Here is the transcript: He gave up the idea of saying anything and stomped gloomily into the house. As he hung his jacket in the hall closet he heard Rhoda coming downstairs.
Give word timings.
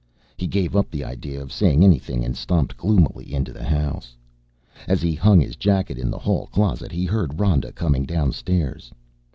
He 0.35 0.47
gave 0.47 0.75
up 0.75 0.89
the 0.89 1.03
idea 1.03 1.39
of 1.39 1.53
saying 1.53 1.83
anything 1.83 2.25
and 2.25 2.35
stomped 2.35 2.75
gloomily 2.75 3.31
into 3.35 3.53
the 3.53 3.63
house. 3.63 4.17
As 4.87 4.99
he 4.99 5.13
hung 5.13 5.39
his 5.39 5.55
jacket 5.55 5.99
in 5.99 6.09
the 6.09 6.17
hall 6.17 6.47
closet 6.47 6.91
he 6.91 7.05
heard 7.05 7.39
Rhoda 7.39 7.71
coming 7.71 8.05
downstairs. 8.07 8.91